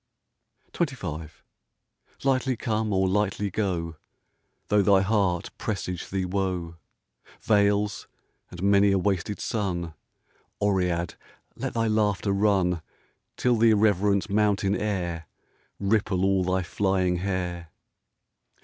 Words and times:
XXV 0.73 1.29
Lightly 2.23 2.57
come 2.57 2.91
or 2.91 3.07
lightly 3.07 3.51
go: 3.51 3.97
Though 4.69 4.81
thy 4.81 5.01
heart 5.03 5.51
presage 5.59 6.09
thee 6.09 6.25
woe, 6.25 6.77
Vales 7.41 8.07
and 8.49 8.63
many 8.63 8.89
a 8.93 8.97
wasted 8.97 9.39
sun, 9.39 9.93
Oread 10.59 11.13
let 11.55 11.75
thy 11.75 11.85
laughter 11.85 12.31
run 12.31 12.81
Till 13.37 13.57
the 13.57 13.69
irreverent 13.69 14.27
mountain 14.27 14.75
air 14.75 15.27
Ripple 15.79 16.25
all 16.25 16.43
thy 16.45 16.63
flying 16.63 17.17
hair. 17.17 17.67